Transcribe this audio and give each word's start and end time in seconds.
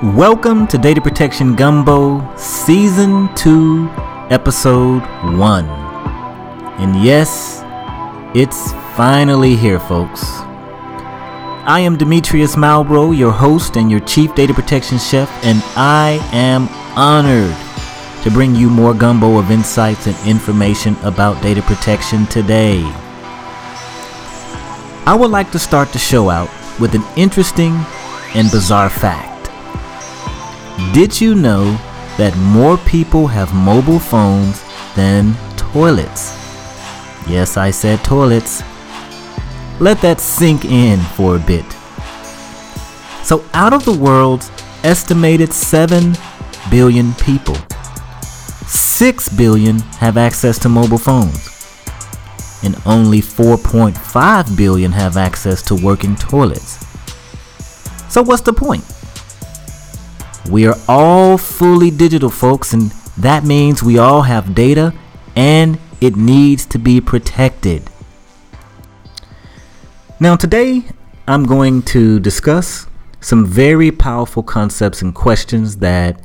Welcome 0.00 0.68
to 0.68 0.78
Data 0.78 1.00
Protection 1.00 1.56
Gumbo 1.56 2.22
Season 2.36 3.34
2, 3.34 3.90
Episode 4.30 5.00
1. 5.36 5.64
And 6.78 7.02
yes, 7.02 7.64
it's 8.32 8.70
finally 8.96 9.56
here, 9.56 9.80
folks. 9.80 10.22
I 11.66 11.80
am 11.80 11.96
Demetrius 11.96 12.54
Malbrough, 12.54 13.18
your 13.18 13.32
host 13.32 13.76
and 13.76 13.90
your 13.90 13.98
Chief 13.98 14.32
Data 14.36 14.54
Protection 14.54 14.98
Chef, 14.98 15.28
and 15.44 15.60
I 15.74 16.20
am 16.30 16.68
honored 16.96 17.56
to 18.22 18.30
bring 18.30 18.54
you 18.54 18.70
more 18.70 18.94
gumbo 18.94 19.36
of 19.36 19.50
insights 19.50 20.06
and 20.06 20.16
information 20.28 20.94
about 21.02 21.42
data 21.42 21.62
protection 21.62 22.24
today. 22.26 22.82
I 25.06 25.16
would 25.18 25.32
like 25.32 25.50
to 25.50 25.58
start 25.58 25.92
the 25.92 25.98
show 25.98 26.30
out 26.30 26.50
with 26.78 26.94
an 26.94 27.02
interesting 27.16 27.74
and 28.36 28.48
bizarre 28.52 28.90
fact. 28.90 29.27
Did 30.92 31.20
you 31.20 31.34
know 31.34 31.64
that 32.18 32.36
more 32.38 32.76
people 32.78 33.26
have 33.26 33.52
mobile 33.52 33.98
phones 33.98 34.62
than 34.94 35.34
toilets? 35.56 36.30
Yes, 37.28 37.56
I 37.56 37.72
said 37.72 38.04
toilets. 38.04 38.62
Let 39.80 40.00
that 40.02 40.20
sink 40.20 40.64
in 40.64 41.00
for 41.00 41.34
a 41.34 41.40
bit. 41.40 41.64
So, 43.24 43.44
out 43.54 43.72
of 43.72 43.84
the 43.84 43.92
world's 43.92 44.52
estimated 44.84 45.52
7 45.52 46.14
billion 46.70 47.12
people, 47.14 47.56
6 48.66 49.28
billion 49.30 49.80
have 50.00 50.16
access 50.16 50.58
to 50.60 50.68
mobile 50.68 50.98
phones, 50.98 51.48
and 52.62 52.76
only 52.86 53.20
4.5 53.20 54.56
billion 54.56 54.92
have 54.92 55.16
access 55.16 55.60
to 55.62 55.74
working 55.74 56.14
toilets. 56.14 56.86
So, 58.08 58.22
what's 58.22 58.42
the 58.42 58.52
point? 58.52 58.84
We 60.48 60.66
are 60.66 60.76
all 60.88 61.36
fully 61.36 61.90
digital, 61.90 62.30
folks, 62.30 62.72
and 62.72 62.90
that 63.18 63.44
means 63.44 63.82
we 63.82 63.98
all 63.98 64.22
have 64.22 64.54
data 64.54 64.94
and 65.36 65.78
it 66.00 66.16
needs 66.16 66.64
to 66.66 66.78
be 66.78 67.02
protected. 67.02 67.82
Now, 70.18 70.36
today 70.36 70.84
I'm 71.26 71.44
going 71.44 71.82
to 71.82 72.18
discuss 72.18 72.86
some 73.20 73.44
very 73.44 73.90
powerful 73.90 74.42
concepts 74.42 75.02
and 75.02 75.14
questions 75.14 75.76
that 75.78 76.20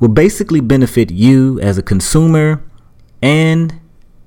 will 0.00 0.08
basically 0.08 0.60
benefit 0.60 1.10
you 1.10 1.58
as 1.60 1.78
a 1.78 1.82
consumer 1.82 2.62
and 3.22 3.80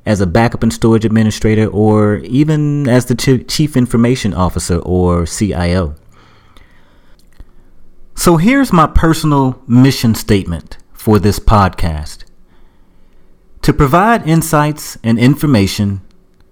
as 0.08 0.22
a 0.22 0.28
backup 0.28 0.64
and 0.64 0.74
storage 0.74 1.06
administrator 1.06 1.68
or 1.68 2.18
even 2.18 2.88
as 2.90 3.06
the 3.06 3.16
chief 3.48 3.78
information 3.78 4.34
officer 4.34 4.80
or 4.80 5.28
CIO. 5.28 5.96
So 8.18 8.38
here's 8.38 8.74
my 8.74 8.88
personal 8.88 9.62
mission 9.68 10.16
statement 10.16 10.78
for 10.94 11.20
this 11.20 11.38
podcast 11.38 12.24
to 13.62 13.74
provide 13.74 14.28
insights 14.28 14.98
and 15.04 15.20
information 15.20 16.02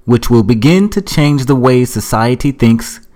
which 0.05 0.29
will 0.29 0.43
begin 0.43 0.89
to 0.89 1.01
change 1.01 1.45
the 1.45 1.55
way 1.55 1.85
society 1.85 2.51
thinks 2.51 3.07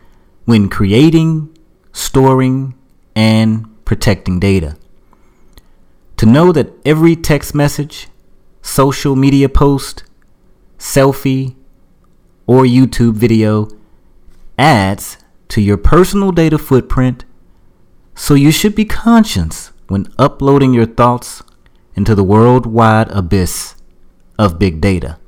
when 0.45 0.69
creating, 0.69 1.55
storing, 1.91 2.73
and 3.15 3.67
protecting 3.85 4.39
data. 4.39 4.77
To 6.15 6.25
know 6.25 6.51
that 6.53 6.73
every 6.85 7.15
text 7.15 7.53
message, 7.53 8.07
social 8.61 9.15
media 9.15 9.49
post, 9.49 10.03
selfie, 10.79 11.55
or 12.47 12.63
YouTube 12.63 13.13
video 13.13 13.67
adds 14.57 15.17
to 15.49 15.61
your 15.61 15.77
personal 15.77 16.31
data 16.31 16.57
footprint 16.57 17.25
so 18.17 18.33
you 18.33 18.51
should 18.51 18.73
be 18.73 18.83
conscious 18.83 19.71
when 19.87 20.11
uploading 20.17 20.73
your 20.73 20.87
thoughts 20.87 21.43
into 21.95 22.15
the 22.15 22.23
worldwide 22.23 23.09
abyss 23.11 23.75
of 24.39 24.57
big 24.57 24.81
data. 24.81 25.19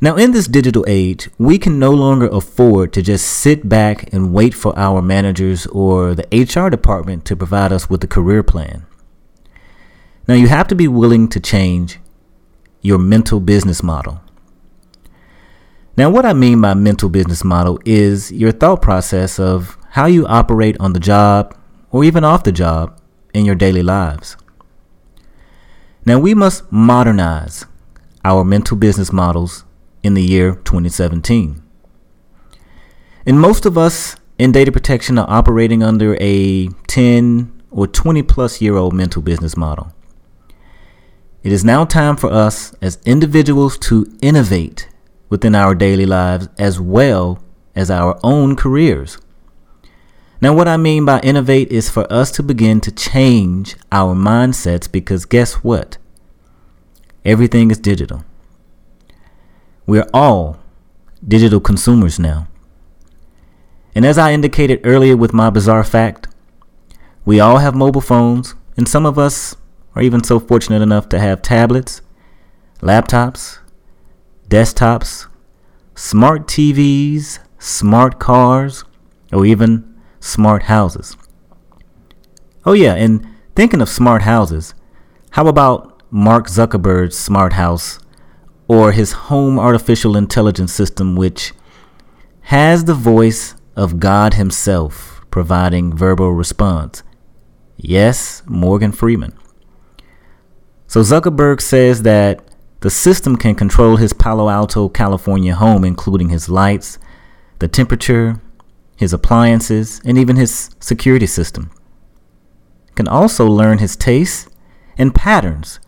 Now, 0.00 0.16
in 0.16 0.32
this 0.32 0.48
digital 0.48 0.84
age, 0.88 1.30
we 1.38 1.56
can 1.56 1.78
no 1.78 1.92
longer 1.92 2.26
afford 2.26 2.92
to 2.92 3.02
just 3.02 3.26
sit 3.26 3.68
back 3.68 4.12
and 4.12 4.34
wait 4.34 4.54
for 4.54 4.76
our 4.76 5.00
managers 5.00 5.66
or 5.68 6.16
the 6.16 6.26
HR 6.32 6.68
department 6.68 7.24
to 7.26 7.36
provide 7.36 7.72
us 7.72 7.88
with 7.88 8.02
a 8.02 8.08
career 8.08 8.42
plan. 8.42 8.84
Now, 10.26 10.34
you 10.34 10.48
have 10.48 10.66
to 10.68 10.74
be 10.74 10.88
willing 10.88 11.28
to 11.28 11.38
change 11.40 12.00
your 12.82 12.98
mental 12.98 13.38
business 13.38 13.84
model. 13.84 14.20
Now, 15.96 16.10
what 16.10 16.26
I 16.26 16.32
mean 16.32 16.60
by 16.60 16.74
mental 16.74 17.08
business 17.08 17.44
model 17.44 17.80
is 17.84 18.32
your 18.32 18.52
thought 18.52 18.82
process 18.82 19.38
of 19.38 19.77
how 19.90 20.06
you 20.06 20.26
operate 20.26 20.76
on 20.78 20.92
the 20.92 21.00
job 21.00 21.56
or 21.90 22.04
even 22.04 22.24
off 22.24 22.44
the 22.44 22.52
job 22.52 23.00
in 23.32 23.44
your 23.44 23.54
daily 23.54 23.82
lives. 23.82 24.36
Now, 26.04 26.18
we 26.18 26.34
must 26.34 26.70
modernize 26.72 27.66
our 28.24 28.44
mental 28.44 28.76
business 28.76 29.12
models 29.12 29.64
in 30.02 30.14
the 30.14 30.22
year 30.22 30.54
2017. 30.54 31.62
And 33.26 33.40
most 33.40 33.66
of 33.66 33.76
us 33.76 34.16
in 34.38 34.52
data 34.52 34.72
protection 34.72 35.18
are 35.18 35.28
operating 35.28 35.82
under 35.82 36.16
a 36.20 36.68
10 36.86 37.62
or 37.70 37.86
20 37.86 38.22
plus 38.22 38.60
year 38.60 38.76
old 38.76 38.94
mental 38.94 39.20
business 39.20 39.56
model. 39.56 39.92
It 41.42 41.52
is 41.52 41.64
now 41.64 41.84
time 41.84 42.16
for 42.16 42.30
us 42.30 42.74
as 42.80 42.98
individuals 43.04 43.78
to 43.78 44.06
innovate 44.20 44.88
within 45.28 45.54
our 45.54 45.74
daily 45.74 46.06
lives 46.06 46.48
as 46.58 46.80
well 46.80 47.42
as 47.74 47.90
our 47.90 48.18
own 48.22 48.56
careers. 48.56 49.18
Now, 50.40 50.54
what 50.54 50.68
I 50.68 50.76
mean 50.76 51.04
by 51.04 51.18
innovate 51.20 51.72
is 51.72 51.90
for 51.90 52.10
us 52.12 52.30
to 52.32 52.44
begin 52.44 52.80
to 52.82 52.92
change 52.92 53.76
our 53.90 54.14
mindsets 54.14 54.90
because 54.90 55.24
guess 55.24 55.54
what? 55.64 55.98
Everything 57.24 57.72
is 57.72 57.78
digital. 57.78 58.24
We're 59.84 60.06
all 60.14 60.60
digital 61.26 61.58
consumers 61.58 62.20
now. 62.20 62.46
And 63.96 64.06
as 64.06 64.16
I 64.16 64.32
indicated 64.32 64.80
earlier 64.84 65.16
with 65.16 65.32
my 65.32 65.50
bizarre 65.50 65.82
fact, 65.82 66.28
we 67.24 67.40
all 67.40 67.58
have 67.58 67.74
mobile 67.74 68.00
phones, 68.00 68.54
and 68.76 68.88
some 68.88 69.04
of 69.04 69.18
us 69.18 69.56
are 69.96 70.02
even 70.02 70.22
so 70.22 70.38
fortunate 70.38 70.82
enough 70.82 71.08
to 71.08 71.18
have 71.18 71.42
tablets, 71.42 72.00
laptops, 72.80 73.58
desktops, 74.48 75.26
smart 75.96 76.46
TVs, 76.46 77.40
smart 77.58 78.20
cars, 78.20 78.84
or 79.32 79.44
even 79.44 79.87
smart 80.28 80.64
houses. 80.64 81.16
Oh, 82.64 82.74
yeah, 82.74 82.94
and 82.94 83.26
thinking 83.56 83.80
of 83.80 83.88
smart 83.88 84.22
houses, 84.22 84.74
how 85.30 85.46
about 85.46 86.02
Mark 86.10 86.46
Zuckerberg's 86.46 87.16
smart 87.16 87.54
house 87.54 87.98
or 88.66 88.92
his 88.92 89.12
home 89.12 89.58
artificial 89.58 90.16
intelligence 90.16 90.72
system, 90.72 91.16
which 91.16 91.52
has 92.42 92.84
the 92.84 92.94
voice 92.94 93.54
of 93.74 93.98
God 93.98 94.34
Himself 94.34 95.24
providing 95.30 95.96
verbal 95.96 96.32
response? 96.32 97.02
Yes, 97.76 98.42
Morgan 98.46 98.92
Freeman. 98.92 99.38
So 100.86 101.00
Zuckerberg 101.00 101.60
says 101.60 102.02
that 102.02 102.42
the 102.80 102.90
system 102.90 103.36
can 103.36 103.54
control 103.54 103.96
his 103.96 104.12
Palo 104.12 104.48
Alto, 104.48 104.88
California 104.88 105.54
home, 105.54 105.84
including 105.84 106.28
his 106.28 106.48
lights, 106.48 106.98
the 107.58 107.68
temperature, 107.68 108.40
his 108.98 109.12
appliances, 109.12 110.00
and 110.04 110.18
even 110.18 110.34
his 110.34 110.70
security 110.80 111.26
system. 111.26 111.70
Can 112.96 113.06
also 113.06 113.46
learn 113.46 113.78
his 113.78 113.94
tastes 113.94 114.48
and 114.98 115.14
patterns, 115.14 115.78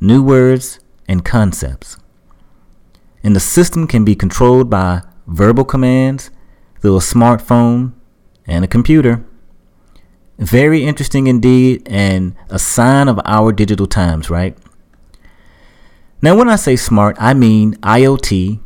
new 0.00 0.22
words 0.22 0.78
and 1.08 1.24
concepts. 1.24 1.96
And 3.24 3.34
the 3.34 3.40
system 3.40 3.86
can 3.86 4.04
be 4.04 4.14
controlled 4.14 4.68
by 4.68 5.00
verbal 5.26 5.64
commands 5.64 6.30
through 6.82 6.96
a 6.96 7.00
smartphone 7.00 7.94
and 8.46 8.64
a 8.64 8.68
computer. 8.68 9.24
Very 10.38 10.84
interesting 10.84 11.28
indeed, 11.28 11.82
and 11.86 12.34
a 12.50 12.58
sign 12.58 13.08
of 13.08 13.18
our 13.24 13.50
digital 13.52 13.86
times, 13.86 14.28
right? 14.28 14.58
Now, 16.20 16.36
when 16.36 16.50
I 16.50 16.56
say 16.56 16.76
smart, 16.76 17.16
I 17.18 17.32
mean 17.32 17.76
IoT 17.76 18.60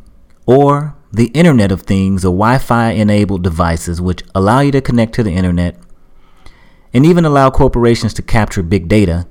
or 0.45 0.96
the 1.11 1.27
Internet 1.27 1.71
of 1.71 1.81
Things 1.83 2.25
or 2.25 2.29
Wi 2.29 2.57
Fi 2.57 2.91
enabled 2.91 3.43
devices 3.43 4.01
which 4.01 4.23
allow 4.35 4.59
you 4.59 4.71
to 4.71 4.81
connect 4.81 5.13
to 5.15 5.23
the 5.23 5.31
Internet 5.31 5.77
and 6.93 7.05
even 7.05 7.25
allow 7.25 7.49
corporations 7.49 8.13
to 8.15 8.21
capture 8.21 8.63
big 8.63 8.87
data 8.87 9.27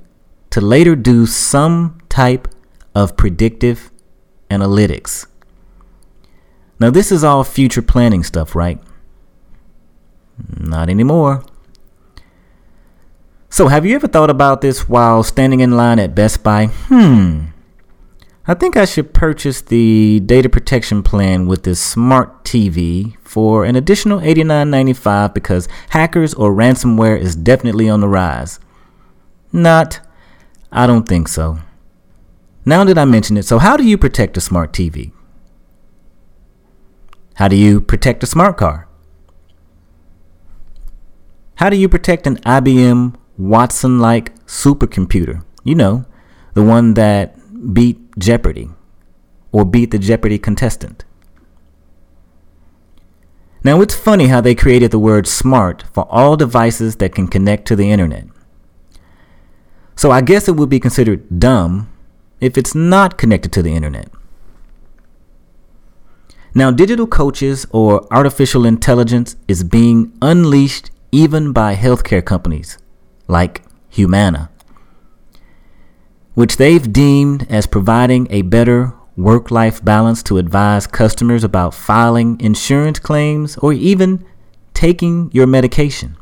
to 0.49 0.61
later 0.61 0.95
do 0.95 1.25
some 1.25 1.99
type 2.09 2.47
of 2.95 3.17
predictive 3.17 3.91
analytics. 4.49 5.27
Now, 6.79 6.89
this 6.89 7.11
is 7.11 7.23
all 7.23 7.43
future 7.43 7.81
planning 7.81 8.23
stuff, 8.23 8.55
right? 8.55 8.79
Not 10.59 10.89
anymore. 10.89 11.43
So, 13.49 13.67
have 13.67 13.85
you 13.85 13.95
ever 13.95 14.07
thought 14.07 14.29
about 14.29 14.61
this 14.61 14.87
while 14.87 15.23
standing 15.23 15.59
in 15.59 15.71
line 15.71 15.99
at 15.99 16.13
Best 16.13 16.43
Buy? 16.43 16.67
Hmm, 16.67 17.45
I 18.49 18.53
think 18.53 18.77
I 18.77 18.85
should 18.85 19.13
purchase 19.13 19.59
the 19.59 20.21
data 20.21 20.47
protection 20.47 21.03
plan 21.03 21.47
with 21.47 21.63
this 21.63 21.81
smart 21.81 22.45
TV 22.45 23.17
for 23.21 23.65
an 23.65 23.75
additional 23.75 24.21
$89.95 24.21 25.33
because 25.33 25.67
hackers 25.89 26.33
or 26.33 26.53
ransomware 26.53 27.19
is 27.19 27.35
definitely 27.35 27.89
on 27.89 27.99
the 27.99 28.07
rise. 28.07 28.61
Not, 29.51 29.99
I 30.71 30.87
don't 30.87 31.07
think 31.07 31.27
so. 31.27 31.59
Now 32.63 32.85
that 32.85 32.97
I 32.97 33.03
mention 33.03 33.35
it, 33.35 33.43
so 33.43 33.59
how 33.59 33.75
do 33.75 33.83
you 33.83 33.97
protect 33.97 34.37
a 34.37 34.41
smart 34.41 34.71
TV? 34.71 35.11
How 37.35 37.49
do 37.49 37.57
you 37.57 37.81
protect 37.81 38.23
a 38.23 38.27
smart 38.27 38.55
car? 38.55 38.87
How 41.55 41.69
do 41.69 41.75
you 41.75 41.89
protect 41.89 42.25
an 42.27 42.37
IBM 42.37 43.15
Watson 43.37 43.99
like 43.99 44.33
supercomputer? 44.45 45.43
You 45.65 45.75
know, 45.75 46.05
the 46.53 46.63
one 46.63 46.93
that 46.93 47.35
beat 47.73 48.06
Jeopardy 48.17 48.69
or 49.51 49.65
beat 49.65 49.91
the 49.91 49.99
Jeopardy 49.99 50.37
contestant. 50.37 51.05
Now, 53.63 53.81
it's 53.81 53.95
funny 53.95 54.27
how 54.27 54.39
they 54.39 54.55
created 54.55 54.91
the 54.91 54.99
word 54.99 55.27
smart 55.27 55.83
for 55.93 56.07
all 56.09 56.37
devices 56.37 56.97
that 56.97 57.13
can 57.13 57.27
connect 57.27 57.67
to 57.67 57.75
the 57.75 57.91
internet. 57.91 58.25
So 59.95 60.11
I 60.11 60.21
guess 60.21 60.47
it 60.47 60.55
would 60.55 60.69
be 60.69 60.79
considered 60.79 61.39
dumb 61.39 61.91
if 62.39 62.57
it's 62.57 62.75
not 62.75 63.17
connected 63.17 63.51
to 63.53 63.63
the 63.63 63.73
internet. 63.73 64.09
Now, 66.53 66.71
digital 66.71 67.07
coaches 67.07 67.65
or 67.71 68.07
artificial 68.11 68.65
intelligence 68.65 69.35
is 69.47 69.63
being 69.63 70.13
unleashed 70.21 70.91
even 71.11 71.51
by 71.51 71.75
healthcare 71.75 72.23
companies 72.23 72.77
like 73.27 73.63
Humana 73.89 74.49
which 76.37 76.57
they've 76.57 76.93
deemed 76.93 77.47
as 77.49 77.65
providing 77.65 78.27
a 78.29 78.43
better 78.43 78.93
work 79.15 79.49
life 79.49 79.83
balance 79.83 80.21
to 80.21 80.37
advise 80.37 80.85
customers 80.85 81.43
about 81.43 81.73
filing 81.73 82.39
insurance 82.39 82.99
claims 82.99 83.57
or 83.57 83.73
even 83.73 84.23
taking 84.75 85.31
your 85.33 85.47
medication. 85.47 86.15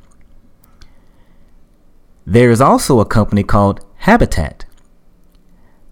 There 2.26 2.50
is 2.50 2.62
also 2.62 3.02
a 3.02 3.06
company 3.06 3.44
called 3.44 3.86
Habit 3.98 4.66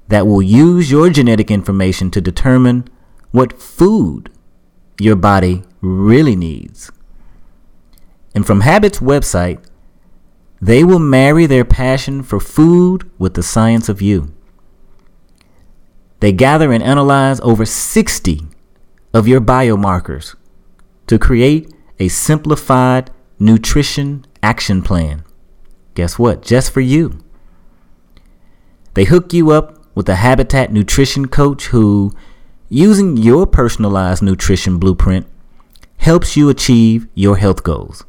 that 0.07 0.25
will 0.25 0.41
use 0.41 0.89
your 0.89 1.09
genetic 1.09 1.51
information 1.51 2.09
to 2.11 2.21
determine 2.21 2.87
what 3.31 3.61
food 3.61 4.31
your 5.01 5.17
body 5.17 5.63
really 5.81 6.37
needs. 6.37 6.93
And 8.33 8.47
from 8.47 8.61
Habit's 8.61 8.99
website, 8.99 9.61
they 10.63 10.81
will 10.81 10.97
marry 10.97 11.45
their 11.45 11.65
passion 11.65 12.23
for 12.23 12.39
food 12.39 13.11
with 13.17 13.33
the 13.33 13.43
science 13.43 13.89
of 13.89 14.01
you. 14.01 14.33
They 16.21 16.31
gather 16.31 16.71
and 16.71 16.81
analyze 16.81 17.41
over 17.41 17.65
60 17.65 18.43
of 19.13 19.27
your 19.27 19.41
biomarkers 19.41 20.35
to 21.07 21.19
create 21.19 21.69
a 21.99 22.07
simplified 22.07 23.11
nutrition 23.39 24.25
action 24.41 24.81
plan. 24.81 25.25
Guess 25.95 26.17
what? 26.17 26.41
Just 26.41 26.71
for 26.71 26.79
you. 26.79 27.19
They 28.93 29.03
hook 29.03 29.33
you 29.33 29.51
up 29.51 29.83
with 29.95 30.07
a 30.07 30.15
Habit 30.15 30.71
nutrition 30.71 31.27
coach 31.27 31.67
who, 31.67 32.13
using 32.69 33.17
your 33.17 33.45
personalized 33.45 34.23
nutrition 34.23 34.77
blueprint, 34.77 35.27
helps 35.97 36.37
you 36.37 36.47
achieve 36.47 37.07
your 37.15 37.35
health 37.35 37.63
goals. 37.63 38.05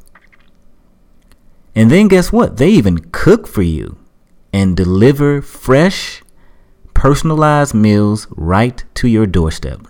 And 1.75 1.91
then 1.91 2.07
guess 2.07 2.31
what? 2.31 2.57
They 2.57 2.69
even 2.69 2.99
cook 3.11 3.47
for 3.47 3.61
you 3.61 3.97
and 4.53 4.77
deliver 4.77 5.41
fresh, 5.41 6.23
personalized 6.93 7.73
meals 7.73 8.27
right 8.31 8.81
to 8.95 9.07
your 9.09 9.27
doorstep. 9.27 9.81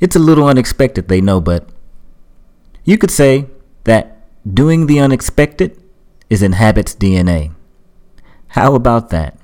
It's 0.00 0.16
a 0.16 0.18
little 0.18 0.48
unexpected, 0.48 1.06
they 1.06 1.20
know, 1.20 1.40
but 1.40 1.68
you 2.82 2.98
could 2.98 3.12
say 3.12 3.46
that 3.84 4.26
doing 4.52 4.86
the 4.86 4.98
unexpected 4.98 5.80
is 6.28 6.42
in 6.42 6.52
Habit's 6.52 6.96
DNA. 6.96 7.54
How 8.48 8.74
about 8.74 9.10
that? 9.10 9.38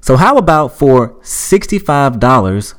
So, 0.00 0.16
how 0.16 0.36
about 0.36 0.76
for 0.76 1.10
$65, 1.20 2.74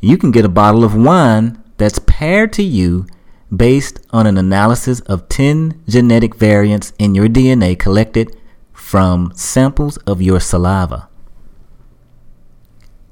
you 0.00 0.18
can 0.18 0.30
get 0.30 0.44
a 0.44 0.48
bottle 0.48 0.84
of 0.84 0.94
wine 0.94 1.62
that's 1.76 1.98
paired 2.00 2.52
to 2.54 2.62
you 2.62 3.06
based 3.54 4.00
on 4.10 4.26
an 4.26 4.36
analysis 4.36 5.00
of 5.00 5.28
10 5.28 5.82
genetic 5.88 6.34
variants 6.34 6.92
in 6.98 7.14
your 7.14 7.28
DNA 7.28 7.78
collected 7.78 8.36
from 8.72 9.32
samples 9.34 9.96
of 9.98 10.20
your 10.20 10.40
saliva. 10.40 11.08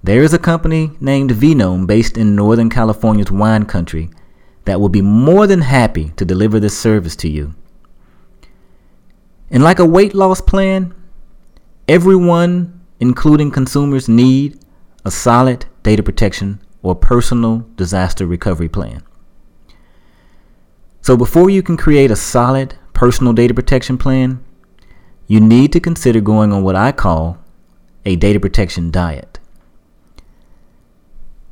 There 0.02 0.22
is 0.22 0.34
a 0.34 0.38
company 0.38 0.90
named 1.00 1.30
Vinome 1.30 1.86
based 1.86 2.18
in 2.18 2.36
Northern 2.36 2.68
California's 2.68 3.30
wine 3.30 3.64
country 3.64 4.10
that 4.64 4.80
will 4.80 4.88
be 4.88 5.02
more 5.02 5.46
than 5.46 5.62
happy 5.62 6.10
to 6.16 6.24
deliver 6.24 6.60
this 6.60 6.78
service 6.78 7.16
to 7.16 7.28
you. 7.28 7.54
And 9.50 9.62
like 9.62 9.78
a 9.78 9.86
weight 9.86 10.14
loss 10.14 10.40
plan, 10.40 10.94
everyone, 11.88 12.80
including 13.00 13.50
consumers, 13.50 14.08
need 14.08 14.58
a 15.04 15.10
solid 15.10 15.66
data 15.82 16.02
protection 16.02 16.60
or 16.82 16.94
personal 16.94 17.66
disaster 17.76 18.26
recovery 18.26 18.68
plan. 18.68 19.02
So 21.04 21.18
before 21.18 21.50
you 21.50 21.62
can 21.62 21.76
create 21.76 22.10
a 22.10 22.16
solid 22.16 22.76
personal 22.94 23.34
data 23.34 23.52
protection 23.52 23.98
plan, 23.98 24.42
you 25.26 25.38
need 25.38 25.70
to 25.74 25.78
consider 25.78 26.22
going 26.22 26.50
on 26.50 26.62
what 26.62 26.76
I 26.76 26.92
call 26.92 27.36
a 28.06 28.16
data 28.16 28.40
protection 28.40 28.90
diet. 28.90 29.38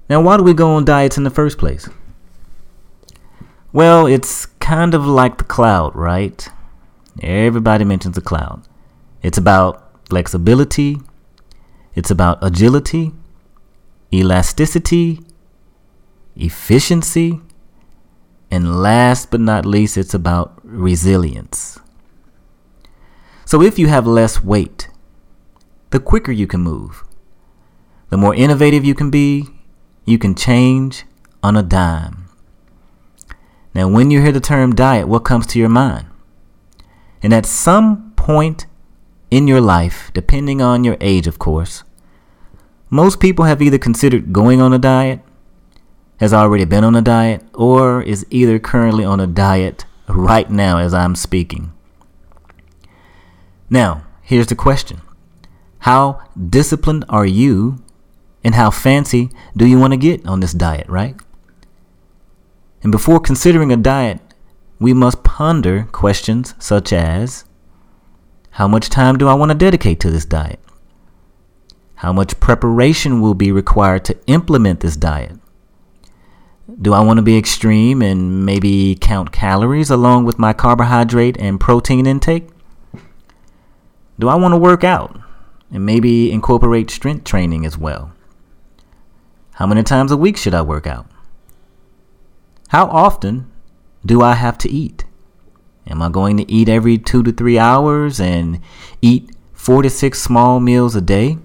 Now, 0.08 0.22
why 0.22 0.38
do 0.38 0.43
we 0.43 0.54
go 0.54 0.70
on 0.70 0.87
diets 0.87 1.19
in 1.19 1.25
the 1.25 1.31
first 1.31 1.58
place? 1.58 1.87
Well, 3.75 4.06
it's 4.06 4.46
kind 4.46 4.94
of 4.94 5.06
like 5.06 5.37
the 5.37 5.44
cloud, 5.44 5.94
right? 5.94 6.48
Everybody 7.22 7.84
mentions 7.84 8.14
the 8.14 8.22
cloud. 8.22 8.66
It's 9.20 9.37
about 9.37 10.08
flexibility, 10.08 10.96
it's 11.94 12.10
about 12.10 12.38
agility, 12.40 13.12
elasticity, 14.14 15.20
efficiency, 16.37 17.43
and 18.52 18.82
last 18.82 19.31
but 19.31 19.40
not 19.40 19.64
least, 19.64 19.96
it's 19.96 20.12
about 20.12 20.60
resilience. 20.62 21.81
So 23.46 23.62
if 23.62 23.78
you 23.78 23.87
have 23.87 24.06
less 24.06 24.44
weight, 24.44 24.88
the 25.88 25.99
quicker 25.99 26.32
you 26.32 26.46
can 26.46 26.60
move, 26.60 27.02
the 28.10 28.19
more 28.19 28.34
innovative 28.34 28.84
you 28.84 28.94
can 28.94 29.08
be, 29.08 29.49
you 30.04 30.19
can 30.19 30.34
change 30.34 31.06
on 31.43 31.56
a 31.56 31.62
dime. 31.62 32.28
Now, 33.75 33.88
when 33.88 34.10
you 34.10 34.20
hear 34.20 34.32
the 34.32 34.38
term 34.38 34.75
diet, 34.75 35.08
what 35.08 35.25
comes 35.25 35.46
to 35.46 35.58
your 35.58 35.70
mind? 35.70 36.08
And 37.22 37.32
at 37.32 37.46
some 37.46 38.12
point 38.17 38.67
in 39.31 39.48
your 39.48 39.62
life, 39.62 40.10
depending 40.12 40.60
on 40.60 40.84
your 40.84 40.98
age, 41.00 41.27
of 41.27 41.38
course, 41.38 41.84
most 42.91 43.19
people 43.19 43.46
have 43.46 43.62
either 43.62 43.79
considered 43.79 44.31
going 44.31 44.60
on 44.60 44.74
a 44.74 44.79
diet 44.79 45.20
has 46.22 46.32
already 46.32 46.64
been 46.64 46.84
on 46.84 46.94
a 46.94 47.02
diet 47.02 47.43
or 47.52 48.00
is 48.00 48.24
either 48.31 48.56
currently 48.60 49.05
on 49.05 49.19
a 49.19 49.26
diet 49.26 49.84
right 50.06 50.48
now 50.48 50.79
as 50.79 50.94
I'm 50.94 51.17
speaking. 51.17 51.72
Now, 53.69 54.05
here's 54.22 54.46
the 54.46 54.55
question 54.55 55.00
How 55.81 56.22
disciplined 56.38 57.05
are 57.08 57.26
you 57.26 57.82
and 58.44 58.55
how 58.55 58.70
fancy 58.70 59.31
do 59.56 59.67
you 59.67 59.81
want 59.81 59.94
to 59.94 59.96
get 59.96 60.24
on 60.24 60.38
this 60.38 60.52
diet, 60.52 60.88
right? 60.88 61.17
And 62.84 62.93
before 62.93 63.19
considering 63.19 63.72
a 63.72 63.76
diet, 63.76 64.20
we 64.79 64.93
must 64.93 65.24
ponder 65.24 65.88
questions 65.91 66.55
such 66.60 66.93
as 66.93 67.46
How 68.50 68.69
much 68.69 68.91
time 68.91 69.19
do 69.19 69.26
I 69.26 69.34
want 69.34 69.50
to 69.50 69.58
dedicate 69.58 69.98
to 70.00 70.10
this 70.12 70.24
diet? 70.24 70.60
How 71.96 72.12
much 72.12 72.38
preparation 72.38 73.20
will 73.20 73.34
be 73.34 73.50
required 73.50 74.05
to 74.05 74.19
implement 74.29 74.79
this 74.79 74.96
diet? 74.96 75.42
Do 76.81 76.92
I 76.92 77.00
want 77.00 77.19
to 77.19 77.22
be 77.22 77.36
extreme 77.36 78.02
and 78.02 78.46
maybe 78.46 78.96
count 79.00 79.32
calories 79.32 79.90
along 79.90 80.24
with 80.24 80.38
my 80.38 80.52
carbohydrate 80.52 81.36
and 81.38 81.58
protein 81.58 82.06
intake? 82.06 82.48
Do 84.19 84.28
I 84.28 84.36
want 84.36 84.52
to 84.52 84.58
work 84.58 84.84
out 84.84 85.20
and 85.72 85.84
maybe 85.84 86.31
incorporate 86.31 86.90
strength 86.90 87.24
training 87.24 87.66
as 87.66 87.76
well? 87.76 88.12
How 89.54 89.66
many 89.66 89.82
times 89.82 90.12
a 90.12 90.16
week 90.16 90.36
should 90.36 90.54
I 90.54 90.62
work 90.62 90.86
out? 90.86 91.06
How 92.69 92.86
often 92.86 93.50
do 94.06 94.22
I 94.22 94.34
have 94.34 94.56
to 94.58 94.70
eat? 94.70 95.04
Am 95.88 96.00
I 96.00 96.08
going 96.08 96.36
to 96.36 96.50
eat 96.50 96.69
every 96.69 96.96
two 96.96 97.24
to 97.24 97.32
three 97.32 97.58
hours 97.58 98.20
and 98.20 98.60
eat 99.02 99.31
four 99.52 99.82
to 99.82 99.90
six 99.90 100.22
small 100.22 100.60
meals 100.60 100.94
a 100.94 101.00
day? 101.00 101.38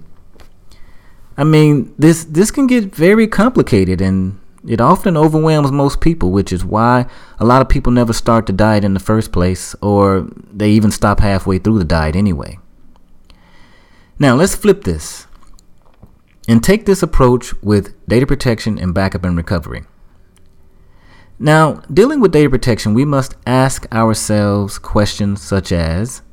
I 1.36 1.44
mean, 1.44 1.94
this 1.98 2.24
this 2.24 2.52
can 2.52 2.68
get 2.68 2.96
very 2.96 3.28
complicated 3.28 4.00
and 4.00 4.40
it 4.68 4.82
often 4.82 5.16
overwhelms 5.16 5.72
most 5.72 6.02
people, 6.02 6.32
which 6.32 6.52
is 6.52 6.66
why 6.66 7.06
a 7.40 7.46
lot 7.46 7.62
of 7.62 7.70
people 7.70 7.92
never 7.92 8.14
start 8.14 8.46
the 8.46 8.54
diet 8.54 8.84
in 8.84 8.94
the 8.94 9.00
first 9.00 9.32
place, 9.32 9.76
or 9.82 10.28
they 10.52 10.70
even 10.72 10.92
stop 10.92 11.22
halfway 11.22 11.58
through 11.58 11.80
the 11.80 11.86
diet 11.86 12.16
anyway. 12.16 12.60
Now, 14.20 14.36
let's 14.36 14.56
flip 14.56 14.84
this 14.84 15.28
and 16.48 16.64
take 16.64 16.86
this 16.86 17.04
approach 17.04 17.54
with 17.62 17.94
data 18.08 18.26
protection 18.26 18.78
and 18.78 18.94
backup 18.94 19.24
and 19.24 19.38
recovery. 19.38 19.84
Now, 21.40 21.82
dealing 21.94 22.20
with 22.20 22.32
data 22.32 22.50
protection, 22.50 22.94
we 22.94 23.06
must 23.06 23.36
ask 23.46 23.86
ourselves 23.94 24.80
questions 24.80 25.42
such 25.42 25.72
as 25.72 26.24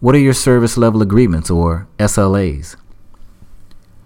What 0.00 0.14
are 0.14 0.18
your 0.18 0.34
service 0.34 0.76
level 0.76 1.00
agreements 1.00 1.50
or 1.50 1.88
SLAs? 1.98 2.76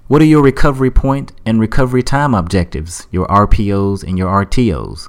What 0.07 0.21
are 0.21 0.27
your 0.27 0.43
recovery 0.43 0.91
point 0.91 1.33
and 1.47 1.59
recovery 1.59 2.03
time 2.03 2.35
objectives, 2.35 3.07
your 3.11 3.27
RPOs 3.29 4.03
and 4.03 4.19
your 4.19 4.29
RTOs? 4.45 5.09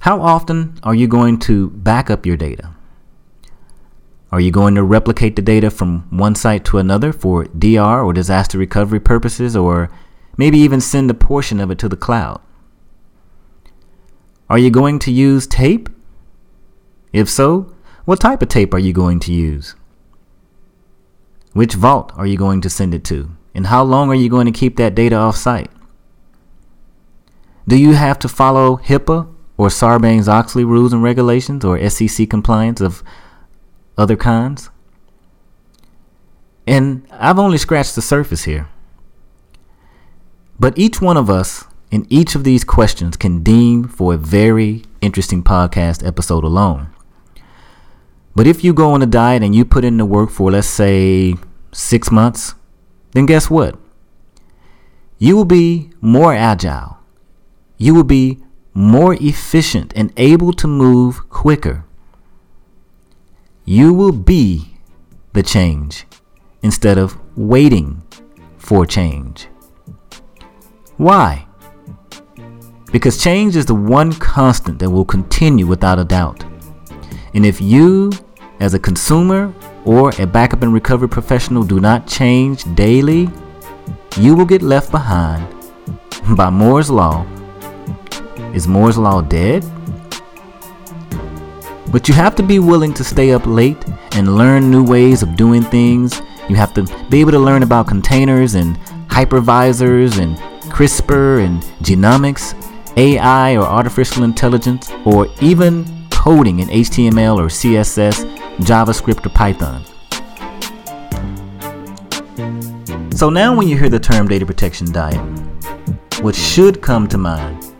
How 0.00 0.20
often 0.20 0.78
are 0.82 0.94
you 0.94 1.08
going 1.08 1.38
to 1.40 1.70
back 1.70 2.10
up 2.10 2.26
your 2.26 2.36
data? 2.36 2.74
Are 4.30 4.40
you 4.40 4.50
going 4.50 4.74
to 4.74 4.82
replicate 4.82 5.36
the 5.36 5.42
data 5.42 5.70
from 5.70 6.06
one 6.10 6.34
site 6.34 6.66
to 6.66 6.76
another 6.76 7.14
for 7.14 7.44
DR 7.44 8.02
or 8.04 8.12
disaster 8.12 8.58
recovery 8.58 9.00
purposes, 9.00 9.56
or 9.56 9.90
maybe 10.36 10.58
even 10.58 10.82
send 10.82 11.10
a 11.10 11.14
portion 11.14 11.58
of 11.58 11.70
it 11.70 11.78
to 11.78 11.88
the 11.88 11.96
cloud? 11.96 12.42
Are 14.50 14.58
you 14.58 14.68
going 14.68 14.98
to 14.98 15.10
use 15.10 15.46
tape? 15.46 15.88
If 17.10 17.30
so, 17.30 17.72
what 18.04 18.20
type 18.20 18.42
of 18.42 18.48
tape 18.48 18.74
are 18.74 18.78
you 18.78 18.92
going 18.92 19.18
to 19.20 19.32
use? 19.32 19.76
Which 21.54 21.72
vault 21.72 22.12
are 22.16 22.26
you 22.26 22.36
going 22.36 22.60
to 22.60 22.68
send 22.68 22.92
it 22.92 23.02
to? 23.04 23.30
And 23.56 23.68
how 23.68 23.82
long 23.82 24.10
are 24.10 24.14
you 24.14 24.28
going 24.28 24.44
to 24.44 24.52
keep 24.52 24.76
that 24.76 24.94
data 24.94 25.16
off 25.16 25.34
site? 25.34 25.70
Do 27.66 27.76
you 27.76 27.94
have 27.94 28.18
to 28.18 28.28
follow 28.28 28.76
HIPAA 28.76 29.32
or 29.56 29.68
Sarbanes 29.68 30.28
Oxley 30.28 30.62
rules 30.62 30.92
and 30.92 31.02
regulations 31.02 31.64
or 31.64 31.88
SEC 31.88 32.28
compliance 32.28 32.82
of 32.82 33.02
other 33.96 34.14
kinds? 34.14 34.68
And 36.66 37.06
I've 37.10 37.38
only 37.38 37.56
scratched 37.56 37.94
the 37.94 38.02
surface 38.02 38.44
here. 38.44 38.68
But 40.60 40.76
each 40.76 41.00
one 41.00 41.16
of 41.16 41.30
us 41.30 41.64
in 41.90 42.06
each 42.10 42.34
of 42.34 42.44
these 42.44 42.62
questions 42.62 43.16
can 43.16 43.42
deem 43.42 43.88
for 43.88 44.12
a 44.12 44.18
very 44.18 44.82
interesting 45.00 45.42
podcast 45.42 46.06
episode 46.06 46.44
alone. 46.44 46.88
But 48.34 48.46
if 48.46 48.62
you 48.62 48.74
go 48.74 48.90
on 48.90 49.00
a 49.00 49.06
diet 49.06 49.42
and 49.42 49.54
you 49.54 49.64
put 49.64 49.82
in 49.82 49.96
the 49.96 50.04
work 50.04 50.28
for, 50.28 50.50
let's 50.50 50.68
say, 50.68 51.36
six 51.72 52.10
months, 52.10 52.54
then 53.16 53.24
guess 53.24 53.48
what? 53.48 53.78
You 55.16 55.36
will 55.36 55.46
be 55.46 55.88
more 56.02 56.34
agile. 56.34 56.98
You 57.78 57.94
will 57.94 58.04
be 58.04 58.40
more 58.74 59.14
efficient 59.14 59.90
and 59.96 60.12
able 60.18 60.52
to 60.52 60.66
move 60.66 61.26
quicker. 61.30 61.86
You 63.64 63.94
will 63.94 64.12
be 64.12 64.76
the 65.32 65.42
change 65.42 66.04
instead 66.60 66.98
of 66.98 67.16
waiting 67.38 68.02
for 68.58 68.84
change. 68.84 69.48
Why? 70.98 71.46
Because 72.92 73.16
change 73.16 73.56
is 73.56 73.64
the 73.64 73.74
one 73.74 74.12
constant 74.12 74.78
that 74.80 74.90
will 74.90 75.06
continue 75.06 75.66
without 75.66 75.98
a 75.98 76.04
doubt. 76.04 76.44
And 77.32 77.46
if 77.46 77.62
you, 77.62 78.12
as 78.60 78.74
a 78.74 78.78
consumer 78.78 79.54
or 79.86 80.12
a 80.18 80.26
backup 80.26 80.62
and 80.62 80.74
recovery 80.74 81.08
professional, 81.08 81.62
do 81.62 81.80
not 81.80 82.06
change 82.06 82.64
daily, 82.74 83.30
you 84.18 84.34
will 84.34 84.44
get 84.44 84.60
left 84.60 84.90
behind 84.90 85.46
by 86.36 86.50
Moore's 86.50 86.90
Law 86.90 87.24
is 88.56 88.66
Moore's 88.66 88.96
Law 88.96 89.20
dead? 89.20 89.64
But 91.92 92.08
you 92.08 92.14
have 92.14 92.34
to 92.36 92.42
be 92.42 92.58
willing 92.58 92.94
to 92.94 93.04
stay 93.04 93.32
up 93.32 93.46
late 93.46 93.84
and 94.12 94.34
learn 94.36 94.70
new 94.70 94.82
ways 94.82 95.22
of 95.22 95.36
doing 95.36 95.62
things. 95.62 96.20
You 96.48 96.56
have 96.56 96.72
to 96.74 96.84
be 97.10 97.20
able 97.20 97.32
to 97.32 97.38
learn 97.38 97.62
about 97.62 97.86
containers 97.86 98.54
and 98.54 98.78
hypervisors 99.08 100.18
and 100.18 100.36
CRISPR 100.72 101.44
and 101.44 101.62
genomics, 101.84 102.54
AI 102.96 103.56
or 103.56 103.64
artificial 103.64 104.24
intelligence, 104.24 104.90
or 105.04 105.28
even 105.40 105.84
coding 106.10 106.60
in 106.60 106.68
HTML 106.68 107.38
or 107.38 107.46
CSS, 107.48 108.24
JavaScript 108.60 109.26
or 109.26 109.30
Python. 109.30 109.84
So 113.12 113.30
now 113.30 113.56
when 113.56 113.68
you 113.68 113.78
hear 113.78 113.88
the 113.88 114.00
term 114.00 114.28
data 114.28 114.44
protection 114.44 114.92
diet, 114.92 115.20
what 116.20 116.34
should 116.34 116.82
come 116.82 117.06
to 117.08 117.18
mind 117.18 117.72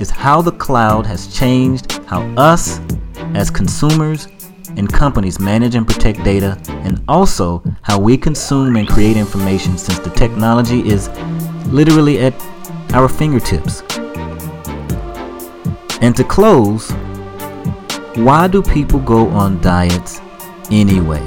is 0.00 0.10
how 0.10 0.42
the 0.42 0.52
cloud 0.52 1.06
has 1.06 1.26
changed 1.36 1.92
how 2.06 2.22
us 2.36 2.80
as 3.34 3.50
consumers 3.50 4.28
and 4.76 4.92
companies 4.92 5.38
manage 5.38 5.74
and 5.76 5.86
protect 5.86 6.22
data, 6.24 6.60
and 6.68 7.00
also 7.06 7.62
how 7.82 7.98
we 7.98 8.16
consume 8.16 8.76
and 8.76 8.88
create 8.88 9.16
information 9.16 9.78
since 9.78 10.00
the 10.00 10.10
technology 10.10 10.80
is 10.88 11.08
literally 11.68 12.18
at 12.18 12.34
our 12.92 13.08
fingertips. 13.08 13.82
And 16.00 16.14
to 16.16 16.24
close, 16.24 16.90
why 18.16 18.48
do 18.48 18.62
people 18.62 18.98
go 18.98 19.28
on 19.28 19.60
diets 19.60 20.20
anyway? 20.80 21.22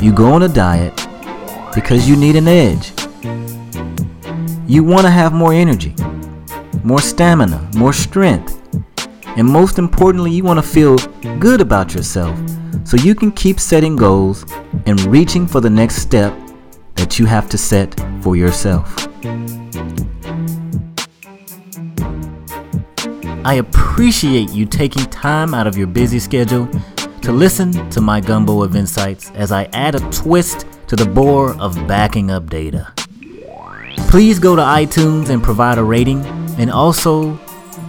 You 0.00 0.12
go 0.12 0.32
on 0.32 0.42
a 0.42 0.48
diet 0.48 0.94
because 1.74 2.08
you 2.08 2.16
need 2.16 2.36
an 2.36 2.48
edge. 2.48 2.92
You 4.66 4.84
want 4.84 5.02
to 5.02 5.10
have 5.10 5.32
more 5.32 5.52
energy 5.52 5.94
more 6.84 7.00
stamina, 7.00 7.70
more 7.76 7.92
strength. 7.92 8.58
And 9.36 9.46
most 9.46 9.78
importantly, 9.78 10.30
you 10.32 10.44
want 10.44 10.58
to 10.58 10.68
feel 10.68 10.96
good 11.38 11.60
about 11.60 11.94
yourself 11.94 12.38
so 12.84 12.96
you 12.98 13.14
can 13.14 13.30
keep 13.32 13.60
setting 13.60 13.96
goals 13.96 14.44
and 14.86 15.00
reaching 15.04 15.46
for 15.46 15.60
the 15.60 15.70
next 15.70 15.96
step 15.96 16.34
that 16.96 17.18
you 17.18 17.26
have 17.26 17.48
to 17.50 17.58
set 17.58 17.98
for 18.20 18.36
yourself. 18.36 18.94
I 23.44 23.54
appreciate 23.54 24.50
you 24.50 24.66
taking 24.66 25.04
time 25.06 25.54
out 25.54 25.66
of 25.66 25.76
your 25.76 25.86
busy 25.86 26.18
schedule 26.18 26.68
to 27.22 27.32
listen 27.32 27.72
to 27.90 28.00
my 28.00 28.20
gumbo 28.20 28.62
of 28.62 28.76
insights 28.76 29.30
as 29.34 29.52
I 29.52 29.64
add 29.72 29.94
a 29.94 30.10
twist 30.10 30.66
to 30.88 30.96
the 30.96 31.06
bore 31.06 31.54
of 31.60 31.74
backing 31.86 32.30
up 32.30 32.50
data. 32.50 32.92
Please 34.08 34.38
go 34.38 34.56
to 34.56 34.62
iTunes 34.62 35.30
and 35.30 35.42
provide 35.42 35.78
a 35.78 35.84
rating 35.84 36.24
and 36.58 36.70
also, 36.70 37.36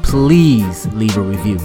please 0.03 0.85
leave 0.93 1.17
a 1.17 1.21
review. 1.21 1.59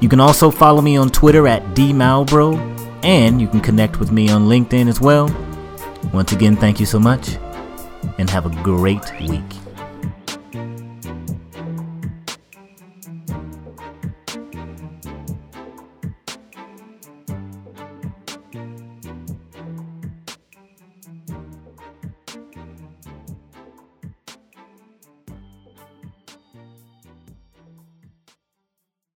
You 0.00 0.08
can 0.08 0.20
also 0.20 0.50
follow 0.50 0.82
me 0.82 0.96
on 0.96 1.10
Twitter 1.10 1.46
at 1.46 1.62
dmalbrough, 1.74 3.04
and 3.04 3.40
you 3.40 3.48
can 3.48 3.60
connect 3.60 3.98
with 4.00 4.12
me 4.12 4.30
on 4.30 4.46
LinkedIn 4.46 4.88
as 4.88 5.00
well. 5.00 5.28
Once 6.12 6.32
again, 6.32 6.56
thank 6.56 6.80
you 6.80 6.86
so 6.86 6.98
much, 6.98 7.36
and 8.18 8.28
have 8.28 8.46
a 8.46 8.62
great 8.62 9.12
week. 9.28 9.61